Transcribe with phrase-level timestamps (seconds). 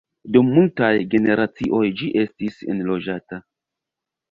[0.35, 3.43] Dum multaj generacioj ĝi estis enloĝata.